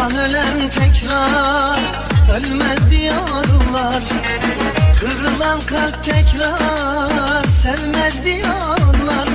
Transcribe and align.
Olsan 0.00 0.18
ölen 0.18 0.68
tekrar 0.68 1.78
Ölmez 2.32 2.90
diyorlar 2.90 4.02
Kırılan 5.00 5.60
kalp 5.60 6.04
tekrar 6.04 7.44
Sevmez 7.44 8.24
diyorlar 8.24 9.28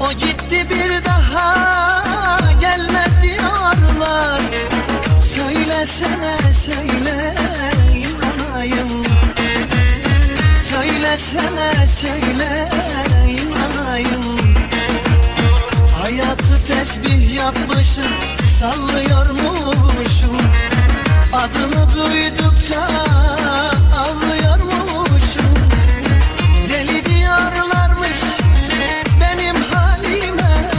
O 0.00 0.12
gitti 0.12 0.66
bir 0.70 1.04
daha 1.04 2.02
Gelmez 2.60 3.22
diyorlar 3.22 4.40
Söylesene 5.34 6.52
söyle 6.52 7.34
inanayım. 7.96 9.04
Söylesene 10.64 11.86
söyle 11.86 12.68
inanayım. 13.28 14.22
Hayatı 16.02 16.66
tesbih 16.66 17.34
yapmışım 17.34 18.12
Sallıyor 18.62 19.30
mu 19.30 19.51
Adını 21.42 21.86
duydukça 21.94 22.80
ağlıyormuşum 23.96 25.54
Deli 26.68 27.04
diyorlarmış 27.04 28.20
benim 29.20 29.56
halime. 29.56 30.70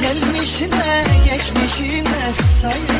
Gelmişine 0.00 1.04
geçmişine 1.24 2.32
sayıyormuş 2.32 2.91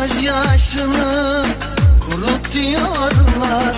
gözyaşını 0.00 1.44
kurut 2.00 2.52
diyorlar. 2.52 3.74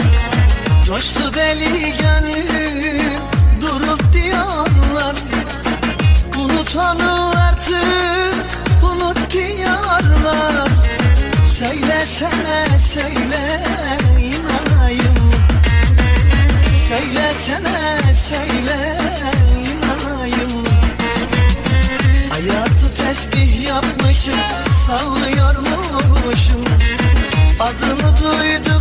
Coştu 0.87 1.35
deli 1.35 1.97
gönlüm 1.97 3.21
durut 3.61 4.13
diyorlar. 4.13 5.17
Unut 6.39 6.77
onu 6.77 7.33
artık 7.49 8.35
unut 8.83 9.33
diyorlar. 9.33 10.69
Söylesene 11.59 12.79
söyle 12.79 13.63
inanayım. 14.19 15.33
Söylesene 16.89 17.82
Adını 27.63 28.17
duydukça 28.17 28.72